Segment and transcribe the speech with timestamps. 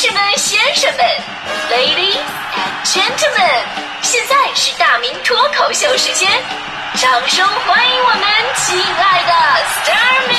[0.00, 1.04] 士们、先生们
[1.72, 2.22] ，Ladies
[2.54, 3.64] and Gentlemen，
[4.00, 6.30] 现在是大明脱口秀时间，
[6.94, 8.22] 掌声欢迎我们
[8.54, 9.32] 亲爱的
[9.66, 10.36] s t a r m y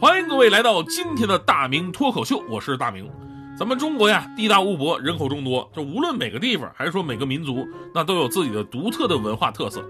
[0.00, 3.08] 欢迎各位来到今天的大明脱口秀，我是大明。
[3.56, 7.64] 咱们中国呀，地大物博，人口众多，就无论每个地方，还是说每个民族，
[7.94, 9.80] 那都有自己的独特的文化特色。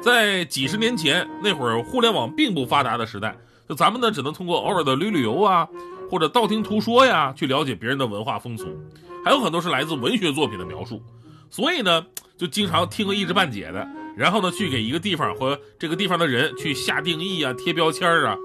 [0.00, 3.34] 在几十年前那会儿，互联网并不发达的时代，
[3.68, 5.66] 就咱们呢，只能通过偶尔的旅旅游啊，
[6.10, 8.66] 或者道听途说呀，去了解别人的文化风俗，
[9.24, 11.02] 还有很多是来自文学作品的描述。
[11.48, 12.04] 所以呢，
[12.36, 18.36] 就经常听个一知半解的，然后呢，去给一个地方和这个地方的人去下定义啊，贴标签啊。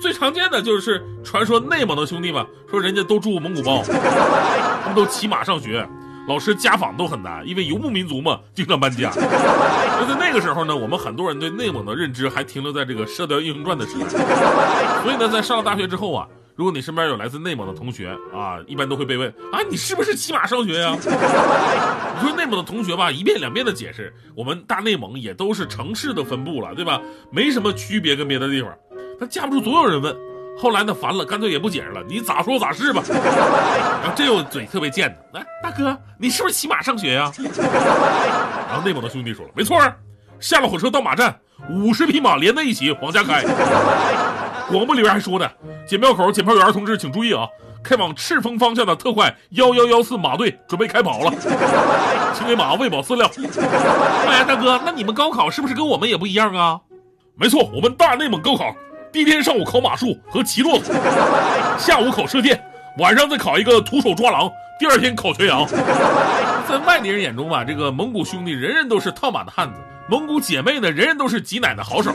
[0.00, 5.88] 最常见的就是传说内蒙的兄弟们说人家都住蒙古包，他们都骑马上学，
[6.26, 9.10] 老师家访都很难，因为游牧民族嘛，经常搬家。
[9.10, 14.08] 就在那个时候呢，我们很多人对内蒙的认知还停留在这个《射雕英雄传》的时代。
[15.02, 20.96] 所以呢，在上了大学之后啊，如果你身边有来自内蒙的同学啊，一般都会被问啊，你是不是骑马上学呀？
[20.96, 27.00] 你说内蒙的同学吧，一遍两遍的解释，我们大内蒙也都是城市的分布了，对吧？
[27.30, 28.72] 没什么区别跟别的地方。
[29.20, 30.16] 他架不住总有人问，
[30.56, 33.02] 后来呢烦了，干脆也不解释了，你咋说咋是吧。
[33.10, 37.30] 然后这又嘴特别贱的，来大哥，你是不是骑马上学呀？
[38.68, 39.78] 然后内蒙的兄弟说了，没错
[40.40, 41.34] 下了火车到马站，
[41.70, 43.42] 五十匹马连在一起往家开。
[44.68, 45.48] 广播里边还说呢，
[45.86, 47.46] 检票口检票员同志请注意啊，
[47.82, 51.32] 开往赤峰方向的特快幺幺幺四马队准备开跑了，
[52.34, 53.30] 请给马喂饱饲料。
[54.26, 56.80] 哎呀，大哥，那你们高考是不是跟我们也不一样啊？
[57.36, 58.74] 没错，我们大内蒙高考。
[59.14, 60.92] 第一天上午考马术和骑骆驼，
[61.78, 62.60] 下午考射箭，
[62.98, 64.50] 晚上再考一个徒手抓狼。
[64.76, 65.64] 第二天考全羊。
[66.68, 69.78] 在外地人眼中吧，这个蒙古兄弟人人都是套马的汉子，
[70.08, 72.12] 蒙古姐妹呢人人都是挤奶的好手。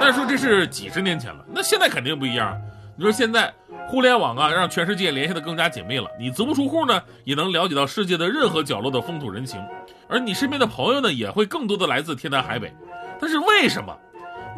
[0.00, 2.58] 但是说这是几十年前了，那现在肯定不一样。
[2.96, 3.52] 你说现在
[3.86, 9.62] 互联网啊，让全世界联系的更加紧密了，你足不出户呢，也能了解到世界的任何角落的风土人情，
[10.08, 12.74] 而你身边的朋友呢，也会更多的来自天南海北。
[13.20, 13.94] 但是为什么？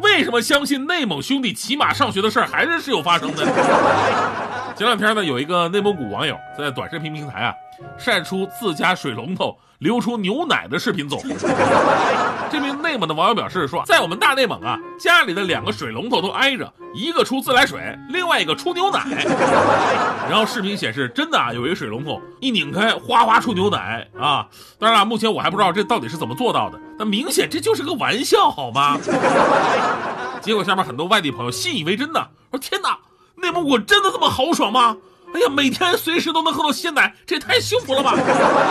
[0.01, 3.45] 为什么相信内蒙兄弟骑马上学的事儿还是时有发生的？
[4.75, 7.55] 前两天呢，有一个内蒙古网友在短视频平台啊，
[7.97, 11.35] 晒出自家水龙头流出牛奶的视频走红。
[12.51, 19.03] 这名内蒙的网友表示说，在我们大内蒙啊，家里的两个水龙头都挨着，一个出自来水，另外一个出牛奶。
[20.29, 24.47] 然后视频显示，真的啊，有一个水龙头一拧开，哗哗出牛奶啊！
[24.79, 28.97] 当然了，目前我还不知道这到底是怎么做到的，但明显这就是个玩笑，好吗？
[30.41, 32.97] 结果下面很多外地朋友信以为真的，说天哪！
[33.37, 34.95] 内蒙古真的这么豪爽吗？
[35.35, 38.15] 哎呀，每天随时都能喝到鲜奶，这也太幸福了吧！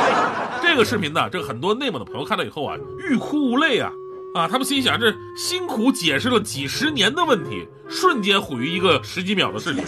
[0.62, 2.74] 这个视频呢，这很多内蒙的朋友看到以后啊，
[3.06, 3.92] 欲哭无泪啊！
[4.34, 9.84] 啊，他们心想，这辛苦解释了几十年的问题，瞬间毁于一个十几秒的视频。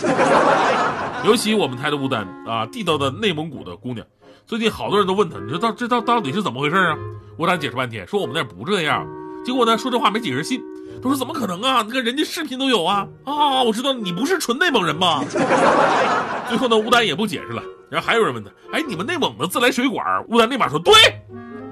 [1.24, 4.06] 尤其我们台的乌丹啊，地道的内蒙古的姑娘，
[4.46, 6.94] 最近好多人都问她，你说到这到到底是怎么回事啊？
[7.38, 9.06] 乌丹解释半天，说我们那不这样。
[9.46, 10.62] 结果呢，说这话没几个人信。
[11.02, 11.84] 都说怎么可能啊？
[11.86, 13.06] 那个人家视频都有啊！
[13.24, 15.22] 啊，我知道你不是纯内蒙人吧？
[16.48, 17.62] 最后呢，乌丹也不解释了。
[17.88, 20.92] 然后还有人问他：“哎，你们内蒙的自来水管？”乌丹立马说：“对，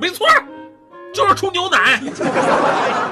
[0.01, 0.27] 没错，
[1.13, 2.01] 就是出牛奶。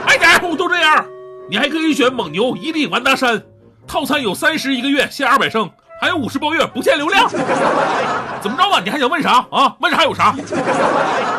[0.07, 1.05] 爱家户都这样。
[1.49, 3.43] 你还可以选蒙牛伊利完达山
[3.87, 5.69] 套餐，有三十一个月限二百升，
[6.01, 7.29] 还有五十包月不限流量。
[7.29, 8.81] 怎么着吧？
[8.85, 9.75] 你还想问啥啊？
[9.81, 10.33] 问啥有啥？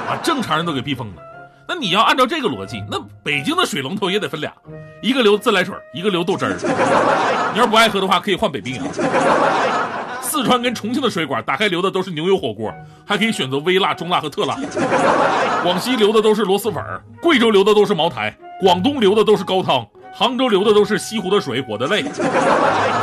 [0.08, 1.22] 把正常人都给逼疯了。”
[1.68, 4.52] 那你要按照这个逻辑，那北京的水龙头也得分俩，
[5.02, 6.56] 一个流自来水，一个流豆汁儿。
[7.54, 8.86] 你要是不爱喝的话，可以换北冰洋。
[10.22, 12.74] 四川跟重庆的水管打开流的都是牛油火锅，
[13.06, 14.58] 还可以选择微辣、中辣和特辣。
[15.62, 16.84] 广西流的都是螺蛳粉，
[17.22, 22.02] 贵州流的都是茅台，广东流的都是高汤，杭州流的都是西湖的水，我的泪。
[22.02, 22.10] 你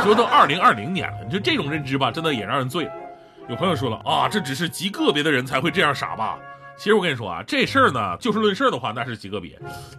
[0.03, 2.91] 说都二零二零年了，你说这种认知吧，真的也让人醉了。
[3.47, 6.37] 有朋友说了啊，这只是极个别的人才会这样傻吧？
[6.81, 9.51] 其实我跟你说啊，这事儿呢，就事论事的话，那是极个别。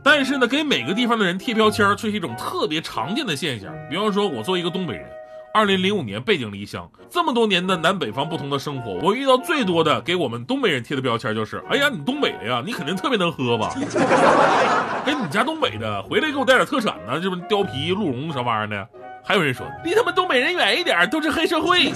[0.02, 3.72] 但是呢，给每个地方的人贴标签，却是一种特别常见的现象。
[3.88, 5.08] 比方说，我作为一个东北人，
[5.54, 13.72] 二零零五年背井离乡，这么多年的南北方不同的生活，我遇到最多的给我们东北人贴的标签就是：哎呀，你东北的呀，你肯定特别能喝吧？
[15.06, 18.88] 哎，你家东北的，回来给我带点特产呢，这不貂皮、鹿茸啥玩意儿的？
[19.24, 21.92] 还有人说，离他们东北人远一点，都是黑社会。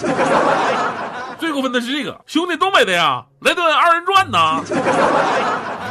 [1.39, 4.63] 最过分的是这个兄弟，东北的呀，来段二人转呐！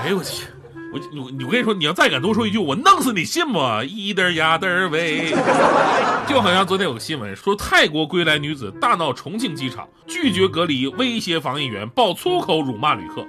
[0.03, 0.45] 哎呦我去，
[0.91, 3.83] 我你你我跟你说，你要再敢多说一句，我弄死你，信吗？
[3.83, 5.31] 一嘚呀嘚喂！
[6.27, 13.25] 就好像昨天有个新闻说，泰国归来女子大闹重庆机场，拒绝隔离，威胁防疫员，爆粗口辱骂旅客。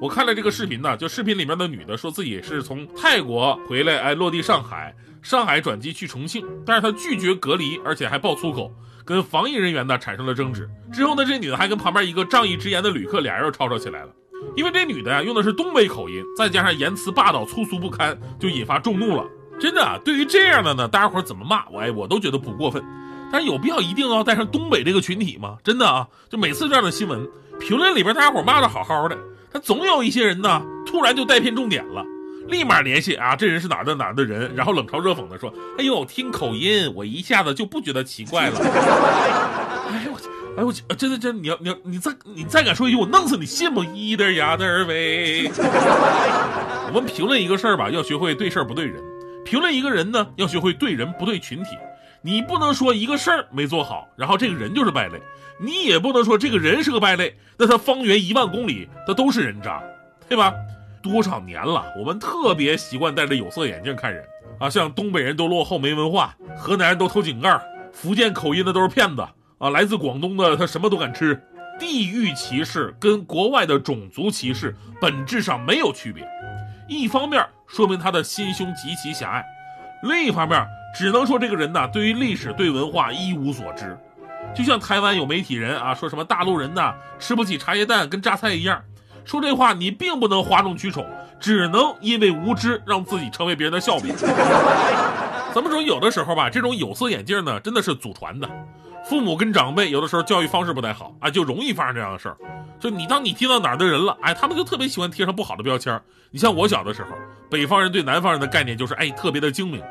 [0.00, 4.94] 我看了这个视频呢，就视频里面的女的说自己是从泰国回来，哎，落地上海。
[5.24, 8.70] 上海转机去重庆，但是他拒绝隔离，而且还爆粗口，
[9.06, 10.68] 跟防疫人员呢产生了争执。
[10.92, 14.10] 之后呢，这女的还跟旁边一个仗义直言的旅客俩人又吵吵起来了。
[14.54, 19.24] 因为这女的呀用的是东北口音，再加上言辞霸道、粗俗不堪，就引发众怒了。
[19.58, 22.84] 真的，对于这样的呢，大家伙怎么骂我哎，我都觉得不过分。
[23.32, 25.56] 但是有必要一定要带上东北这个群体吗？
[25.64, 27.26] 真的啊，就每次这样的新闻
[27.58, 29.16] 评论里边，大家伙骂的好好的，
[29.50, 32.04] 他总有一些人呢，突然就带偏重点了，
[32.48, 38.58] 立马联系啊，这人是哪的哪的人，然后冷嘲热讽的说，哎呦，听口音我一下子就不觉得奇怪了。
[39.90, 40.28] 哎呦我去。
[40.56, 43.82] 哎我真的真的你要你要你再你再敢说一句我弄死你信不？
[43.82, 45.50] 一的呀的喂！
[46.92, 49.02] 我们评论一个事儿吧，要学会对事儿不对人；
[49.44, 51.70] 评论一个人呢，要学会对人不对群体。
[52.22, 55.18] 你不能说一个事儿没做好，然后这个人就是败类；
[55.58, 59.82] 你也不能说这个人是个败类，那他方圆一万公里他都是人渣，
[60.28, 60.54] 对吧？
[61.04, 64.24] 多少年了，我们特别习惯戴着有色眼镜看人
[64.58, 67.60] 啊，像东北人都落后没文化，河南人都偷井盖，
[67.92, 69.22] 福建口音的都是骗子。
[69.58, 71.38] 啊，来自广东的他什么都敢吃，
[71.78, 76.26] 地域歧视跟国外的种族歧视本质上没有区别。
[76.88, 79.44] 一方面说明他的心胸极其狭隘，
[80.02, 80.66] 另一方面
[80.96, 83.96] 只能说这个人呐，对于历史、对文化一无所知。
[84.54, 88.82] 就像台湾有媒体人啊，说什么大陆人呐吃不起茶叶蛋跟榨菜一样，
[89.24, 91.06] 说这话你并不能哗众取宠，
[91.40, 94.14] 只能因为无知让自己成为别人的笑柄。
[95.54, 98.48] 咱们说有的时候吧，这种有色眼镜呢，真的是祖传的。
[99.04, 102.36] 父母跟长辈有的时候教育方式不太好啊，就容易发生这样的事儿。
[102.80, 106.00] 就你当你听到哪儿的人了，哎，他们就特别喜欢贴上不好的标签。
[106.30, 107.10] 你像我小的时候，
[107.50, 109.82] 北方人对南方人的概念就是哎特别的精明，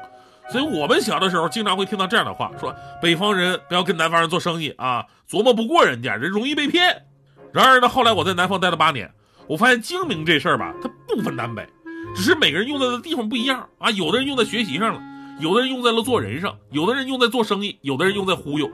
[0.51, 7.05] 所以我们小的时候经常会听到这样的话，说北方人不要跟南方人做生意啊，琢磨不过人家，人容易被骗。
[7.53, 9.13] 然而呢，后来我在南方待了八年，
[9.47, 11.67] 我发现精明这事儿吧，它不分南北，
[12.15, 13.89] 只是每个人用在的地方不一样啊。
[13.91, 15.01] 有的人用在学习上了，
[15.39, 18.69] 有的人用在了做人上，有的人用在做生意，有的人用在忽悠。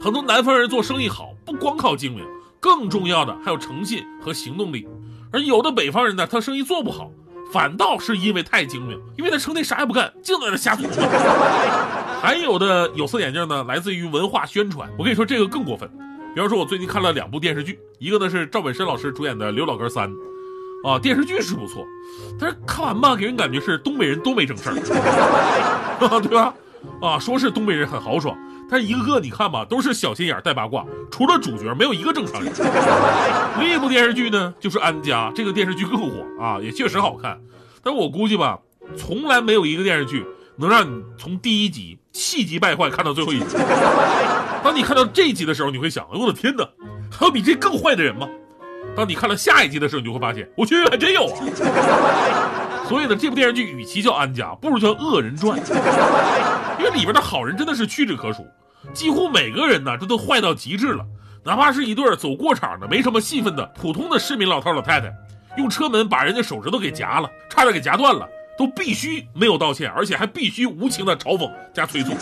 [0.00, 2.24] 很多南方人做生意好，不光靠精明，
[2.58, 4.88] 更重要的还有诚信和行动力。
[5.32, 7.10] 而有的北方人呢，他生意做不好，
[7.52, 10.90] 反倒是因为太精明，因为他成天啥也不干，净在那瞎琢磨。
[12.22, 14.88] 还有的有色眼镜呢，来自于文化宣传。
[14.98, 15.90] 我跟你说，这个更过分。
[16.34, 20.10] 比方说，我最近看了两部电视剧，一个呢是赵本山老师主演的《刘老根三》，
[20.88, 21.86] 啊，电视剧是不错，
[22.40, 24.74] 但是看完吧，给人感觉是东北人都没正事儿，
[26.20, 26.52] 对吧？
[27.00, 28.36] 啊，说是东北人很豪爽。
[28.68, 32.52] 但一个个你看吧，都是小心眼带八卦，除了主角没有一个正常人。
[33.60, 37.40] 另一部电视剧呢，就是《安家》，这个电视剧更火啊，也确实好看。
[37.84, 38.58] 但是我估计吧，
[38.96, 40.26] 从来没有一个电视剧
[40.56, 43.56] 能让你从第一集气急败坏看到最后一集。
[44.62, 46.66] 当你看到这一集的时候，你会想：我的天哪，
[47.10, 48.26] 还有比这更坏的人吗？
[48.96, 52.86] 当你看了下一集的时候，你就会发现，我去，还真有啊！
[52.88, 55.58] 所以呢，这部电视剧与其叫《安家》，不如叫《恶人传》。
[56.78, 58.46] 因为里边的好人真的是屈指可数，
[58.92, 61.04] 几乎每个人呢，这都坏到极致了。
[61.44, 65.12] 哪怕是一对走过场的、没什么戏份的普通的市民老头老太太，
[65.58, 72.12] 用车门把人家手指头给夹了，差点给夹断了，都必须没有道歉，而且还必须无情的嘲讽加催促。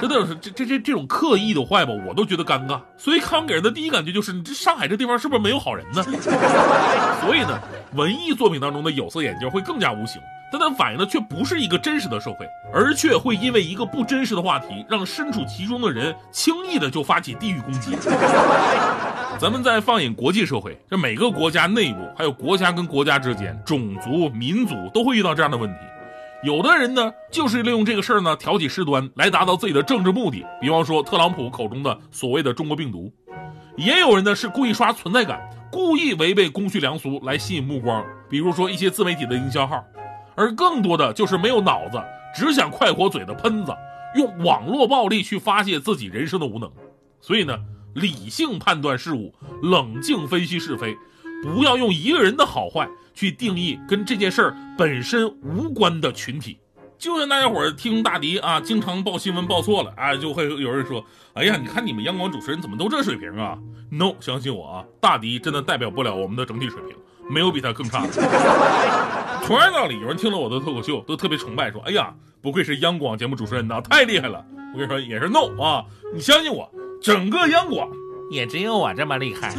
[0.00, 2.80] 真的是这这这这种刻意的坏吧，我都觉得尴尬。
[2.96, 6.02] 所以康给人的第一感觉就是，你这上海这地方是不是没有好人呢？
[7.22, 7.60] 所以呢，
[7.92, 10.20] 文艺作品当中的有色眼镜会更加无情。
[10.52, 17.96] 但它反映的却不是一个真实的社会，而却会因为一个不真实的话题，让身处其中的人轻易的就发起地域攻击。
[19.38, 25.76] 咱们再放眼国际社会，这每个国家内部，还有国家跟国家之间，种族、民族都会遇到这样的问题。
[26.42, 30.44] 有的人呢，就是利用这个事儿呢，挑起事端，来达到自己的政治目的。
[30.60, 33.12] 比方说特朗普口中的所谓的中国病毒，
[33.76, 38.04] 也有人呢是故意刷存在感，故意违背公序良俗来吸引目光。
[38.28, 39.82] 比如说一些自媒体的营销号。
[40.40, 42.02] 而更多的就是没有脑子，
[42.34, 43.76] 只想快活嘴的喷子，
[44.16, 46.72] 用网络暴力去发泄自己人生的无能。
[47.20, 47.58] 所以呢，
[47.92, 50.96] 理性判断事物，冷静分析是非，
[51.42, 56.58] 不要用一个人的好坏去定义跟这件事儿本身无关的群体。
[56.96, 61.04] 就像大家伙儿听大迪啊，经常报新闻报错了啊，就会有人说
[61.34, 63.58] ：“哎呀，你看你们央广主持人怎么都这水平啊
[63.90, 66.96] ？”No，相信我啊，大迪真的代表不了我们的整体水平。
[67.30, 68.08] 没有比他更差的。
[69.46, 74.44] 同样道理，有人听了我的脱口秀都特别崇拜，说：“哎呀，不愧是央广节目主持人呐，太厉害了！”
[74.74, 75.84] 我跟你说，也是 no 啊，
[76.14, 76.70] 你相信我，
[77.02, 77.88] 整个央广
[78.30, 79.52] 也只有我这么厉害。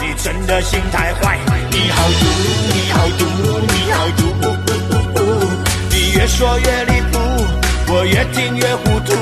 [0.00, 1.38] 你真的心太坏，
[1.70, 2.24] 你好毒，
[2.74, 3.24] 你好毒，
[3.68, 4.22] 你好毒，
[5.90, 7.18] 你越说越离谱，
[7.92, 9.12] 我越听越糊涂。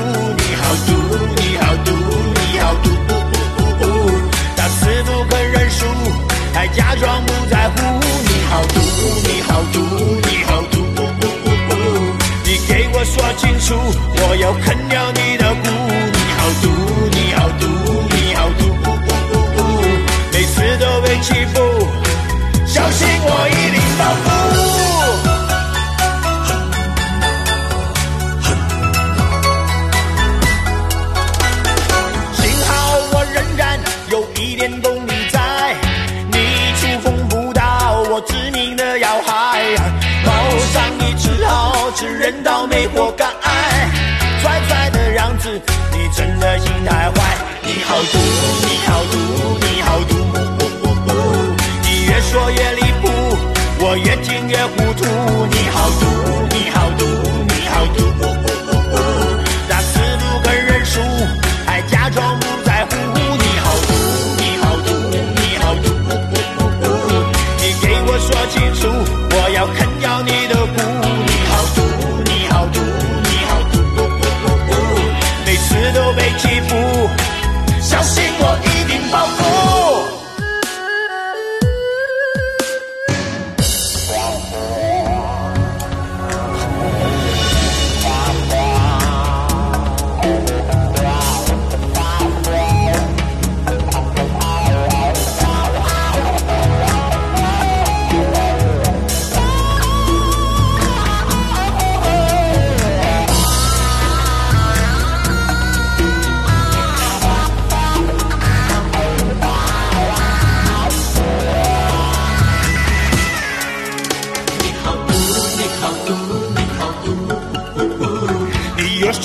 [6.57, 7.75] 还假装不在乎。
[8.25, 8.79] 你好毒，
[9.27, 9.79] 你好毒，
[10.27, 11.75] 你好毒，不不不不，
[12.45, 15.26] 你给我说清楚，我要啃掉你。
[41.99, 43.27] 是人倒霉活干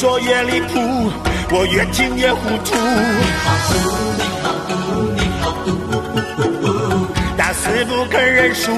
[0.03, 1.13] 说也离谱
[1.53, 2.75] 我越听越糊涂。
[2.75, 3.79] 你好毒
[4.19, 4.75] 你好毒
[5.15, 7.07] 你好毒
[7.37, 8.73] 打死不肯认输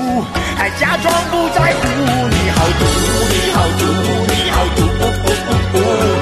[0.54, 1.80] 还假装不在乎。
[2.28, 2.84] 你好毒
[3.30, 3.82] 你好毒
[4.28, 5.00] 你好毒毒
[5.46, 6.13] 毒毒。